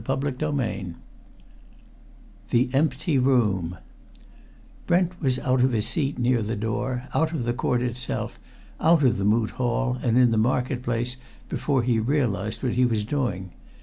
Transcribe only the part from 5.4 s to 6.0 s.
of his